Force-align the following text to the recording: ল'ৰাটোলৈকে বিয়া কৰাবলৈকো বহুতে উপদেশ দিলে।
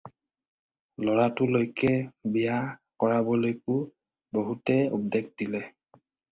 ল'ৰাটোলৈকে 1.09 1.91
বিয়া 1.99 2.57
কৰাবলৈকো 3.05 3.79
বহুতে 4.41 4.81
উপদেশ 5.01 5.33
দিলে। 5.45 5.67